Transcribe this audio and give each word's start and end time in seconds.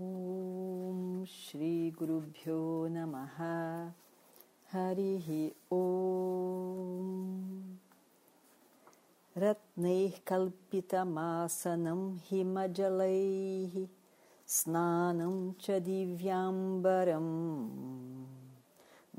ॐ 0.00 1.24
श्रीगुरुभ्यो 1.24 2.88
नमः। 2.88 3.36
हरिः 4.72 5.76
ॐ 5.76 5.78
रत्नैः 9.36 10.18
कल्पितमासनं 10.26 12.16
हिमजलैः 12.16 13.86
स्नानं 14.46 15.52
च 15.52 15.70
दिव्याम्बरम्। 15.70 17.30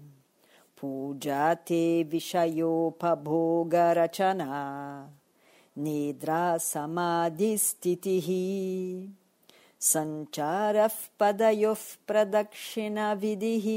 पूजा 0.82 1.54
ते 1.54 2.04
विषयोपभोगरचना। 2.04 4.50
निद्रा 5.78 6.58
समाधिस्थितिः 6.58 8.28
सञ्चारः 9.82 10.90
पदयोः 11.20 11.84
प्रदक्षिणविधिः। 12.08 13.68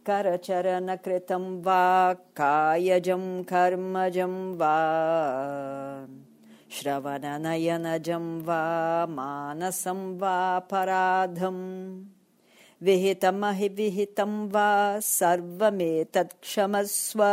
करचरणकृतं 0.06 1.62
वा 1.62 2.14
कायजं 2.14 3.44
कर्मजं 3.44 4.58
वा 4.58 4.76
श्रवणनयनजं 6.72 8.42
वा 8.42 9.06
मानसं 9.10 10.20
वापराधं 10.20 11.58
विहितमहिविहितं 12.82 14.50
वा 14.50 15.00
सर्वमेतत्क्षमस्व। 15.00 17.24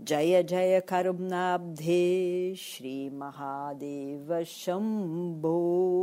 जय 0.00 0.42
जय 0.42 0.80
करुणाब्धे 0.80 2.54
श्रीमहादेव 2.56 4.42
शम्भो। 4.46 5.94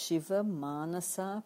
Shiva 0.00 0.42
Manasa 0.42 1.42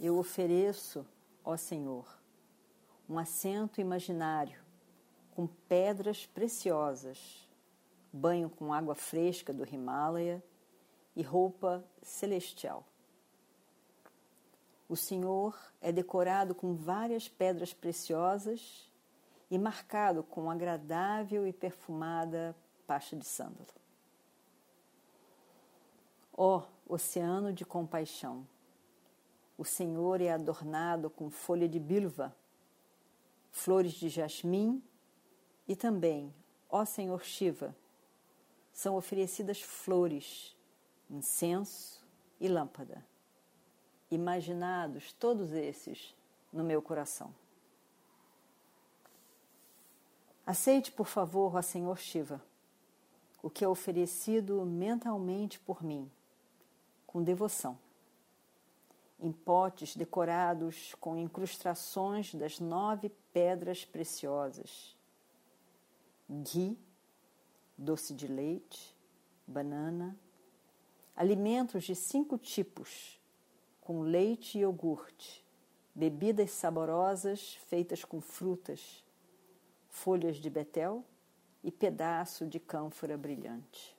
Eu 0.00 0.16
ofereço, 0.16 1.04
ó 1.44 1.56
Senhor, 1.56 2.06
um 3.08 3.18
assento 3.18 3.80
imaginário 3.80 4.60
com 5.34 5.46
pedras 5.68 6.24
preciosas, 6.24 7.48
banho 8.12 8.48
com 8.48 8.72
água 8.72 8.94
fresca 8.94 9.52
do 9.52 9.66
Himalaia 9.68 10.42
e 11.16 11.22
roupa 11.22 11.84
celestial. 12.00 12.86
O 14.88 14.94
Senhor 14.94 15.58
é 15.80 15.90
decorado 15.90 16.54
com 16.54 16.76
várias 16.76 17.28
pedras 17.28 17.74
preciosas 17.74 18.88
e 19.50 19.58
marcado 19.58 20.22
com 20.22 20.48
agradável 20.48 21.44
e 21.44 21.52
perfumada 21.52 22.54
pasta 22.86 23.16
de 23.16 23.26
sândalo. 23.26 23.66
Ó 26.32 26.58
oh, 26.58 26.94
oceano 26.94 27.52
de 27.52 27.64
compaixão, 27.64 28.46
o 29.58 29.64
Senhor 29.64 30.20
é 30.20 30.30
adornado 30.30 31.10
com 31.10 31.28
folha 31.28 31.68
de 31.68 31.80
bilva, 31.80 32.34
flores 33.50 33.92
de 33.92 34.08
jasmim 34.08 34.80
e 35.66 35.74
também, 35.74 36.32
ó 36.70 36.84
Senhor 36.84 37.24
Shiva, 37.24 37.74
são 38.72 38.94
oferecidas 38.94 39.60
flores, 39.60 40.56
incenso 41.10 42.06
e 42.40 42.46
lâmpada. 42.46 43.04
Imaginados 44.08 45.12
todos 45.12 45.52
esses 45.52 46.14
no 46.52 46.62
meu 46.62 46.80
coração. 46.80 47.34
Aceite, 50.46 50.92
por 50.92 51.08
favor, 51.08 51.56
ó 51.56 51.62
Senhor 51.62 51.98
Shiva, 51.98 52.40
o 53.42 53.50
que 53.50 53.64
é 53.64 53.68
oferecido 53.68 54.64
mentalmente 54.64 55.58
por 55.58 55.82
mim, 55.82 56.08
com 57.06 57.22
devoção, 57.22 57.76
em 59.20 59.32
potes 59.32 59.96
decorados 59.96 60.94
com 61.00 61.16
incrustações 61.16 62.34
das 62.34 62.60
nove 62.60 63.10
pedras 63.32 63.84
preciosas: 63.84 64.96
ghee, 66.28 66.78
doce 67.76 68.14
de 68.14 68.26
leite, 68.26 68.96
banana, 69.46 70.16
alimentos 71.16 71.84
de 71.84 71.94
cinco 71.94 72.38
tipos, 72.38 73.20
com 73.80 74.02
leite 74.02 74.58
e 74.58 74.60
iogurte, 74.60 75.44
bebidas 75.94 76.52
saborosas 76.52 77.54
feitas 77.66 78.04
com 78.04 78.20
frutas, 78.20 79.04
folhas 79.88 80.36
de 80.36 80.48
betel 80.48 81.04
e 81.64 81.72
pedaço 81.72 82.46
de 82.46 82.60
cânfora 82.60 83.16
brilhante. 83.18 83.96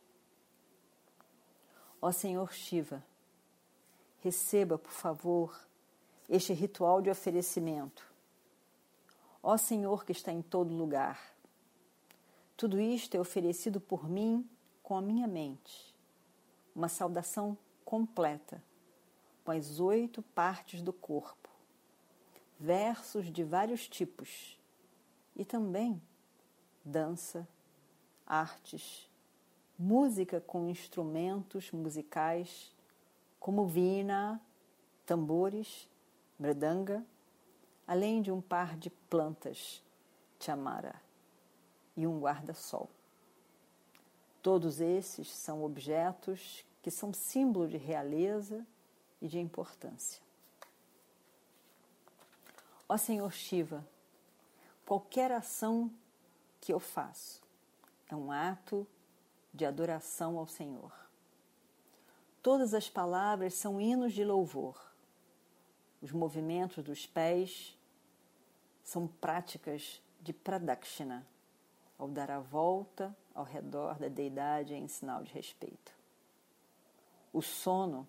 Ó 2.01 2.11
Senhor 2.13 2.53
Shiva, 2.53 3.03
receba, 4.21 4.77
por 4.77 4.91
favor, 4.91 5.59
este 6.27 6.53
ritual 6.53 7.01
de 7.01 7.09
oferecimento. 7.09 8.03
Ó 9.41 9.57
Senhor 9.57 10.05
que 10.05 10.11
está 10.11 10.31
em 10.31 10.41
todo 10.41 10.75
lugar, 10.75 11.19
Tudo 12.59 12.77
isto 12.77 13.15
é 13.15 13.19
oferecido 13.21 13.79
por 13.79 14.09
mim 14.09 14.45
com 14.83 14.97
a 14.97 15.01
minha 15.01 15.25
mente. 15.25 15.95
Uma 16.75 16.89
saudação 16.89 17.57
completa, 17.85 18.61
com 19.45 19.51
as 19.51 19.79
oito 19.79 20.21
partes 20.21 20.81
do 20.81 20.91
corpo, 20.91 21.47
versos 22.59 23.31
de 23.31 23.45
vários 23.45 23.87
tipos 23.87 24.59
e 25.37 25.45
também 25.45 26.01
dança, 26.83 27.47
artes, 28.27 29.09
música 29.77 30.41
com 30.41 30.67
instrumentos 30.67 31.71
musicais 31.71 32.75
como 33.39 33.65
vina, 33.65 34.41
tambores, 35.05 35.89
mredanga, 36.37 37.03
além 37.87 38.21
de 38.21 38.31
um 38.31 38.41
par 38.41 38.77
de 38.77 38.89
plantas, 38.89 39.81
chamara, 40.39 41.01
e 41.95 42.05
um 42.05 42.19
guarda-sol. 42.19 42.89
Todos 44.41 44.79
esses 44.79 45.29
são 45.35 45.63
objetos 45.63 46.63
que 46.81 46.89
são 46.89 47.13
símbolo 47.13 47.67
de 47.67 47.77
realeza 47.77 48.65
e 49.21 49.27
de 49.27 49.39
importância. 49.39 50.21
Ó 52.87 52.97
Senhor 52.97 53.31
Shiva, 53.31 53.85
qualquer 54.85 55.31
ação 55.31 55.91
que 56.61 56.73
eu 56.73 56.79
faço 56.79 57.41
é 58.07 58.15
um 58.15 58.31
ato 58.31 58.87
de 59.53 59.65
adoração 59.65 60.37
ao 60.37 60.47
Senhor. 60.47 61.08
Todas 62.51 62.73
as 62.73 62.89
palavras 62.89 63.53
são 63.53 63.79
hinos 63.79 64.11
de 64.11 64.23
louvor. 64.23 64.75
Os 66.01 66.11
movimentos 66.11 66.83
dos 66.83 67.05
pés 67.05 67.77
são 68.81 69.05
práticas 69.05 70.01
de 70.19 70.33
pradakshina, 70.33 71.27
ao 71.95 72.07
dar 72.07 72.31
a 72.31 72.39
volta 72.39 73.15
ao 73.35 73.43
redor 73.43 73.99
da 73.99 74.07
deidade 74.07 74.73
em 74.73 74.87
sinal 74.87 75.21
de 75.21 75.31
respeito. 75.31 75.93
O 77.31 77.39
sono 77.39 78.07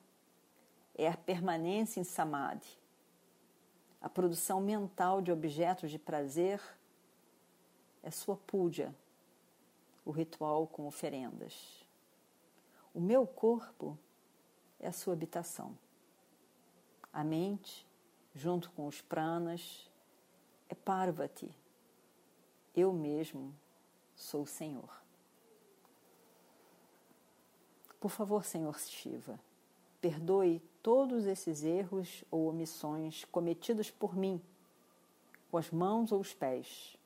é 0.95 1.07
a 1.07 1.17
permanência 1.19 2.01
em 2.01 2.05
samadhi, 2.05 2.79
a 4.01 4.09
produção 4.09 4.59
mental 4.59 5.21
de 5.21 5.31
objetos 5.31 5.91
de 5.91 5.99
prazer 5.99 6.63
é 8.03 8.11
sua 8.11 8.39
puja, 8.39 8.95
o 10.03 10.11
ritual 10.11 10.67
com 10.67 10.87
oferendas. 10.87 11.85
O 12.95 13.01
meu 13.03 13.27
corpo 13.27 13.99
é 14.81 14.89
a 14.89 14.93
sua 14.93 15.13
habitação. 15.13 15.77
A 17.13 17.23
mente, 17.23 17.87
junto 18.35 18.71
com 18.71 18.87
os 18.87 19.01
pranas, 19.01 19.89
é 20.69 20.75
Parvati. 20.75 21.55
Eu 22.75 22.93
mesmo 22.93 23.55
sou 24.15 24.43
o 24.43 24.47
Senhor. 24.47 25.01
Por 28.01 28.11
favor, 28.11 28.45
Senhor 28.45 28.79
Shiva, 28.79 29.39
perdoe 30.01 30.63
todos 30.83 31.27
esses 31.27 31.63
erros 31.63 32.25
ou 32.31 32.49
omissões 32.49 33.25
cometidos 33.27 33.91
por 33.91 34.17
mim, 34.17 34.41
com 35.51 35.59
as 35.59 35.71
mãos 35.71 36.11
ou 36.11 36.21
os 36.21 36.33
pés, 36.33 36.97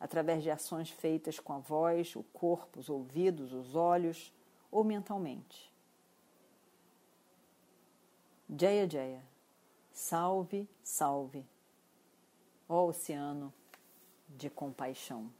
através 0.00 0.42
de 0.42 0.50
ações 0.50 0.90
feitas 0.90 1.38
com 1.38 1.52
a 1.52 1.58
voz, 1.58 2.16
o 2.16 2.24
corpo, 2.32 2.80
os 2.80 2.88
ouvidos, 2.88 3.52
os 3.52 3.76
olhos 3.76 4.32
ou 4.70 4.82
mentalmente. 4.82 5.72
Jaya 8.56 8.86
Jaya, 8.86 9.22
salve, 9.92 10.66
salve, 10.82 11.44
ó 12.66 12.86
oceano 12.86 13.52
de 14.26 14.48
compaixão. 14.48 15.30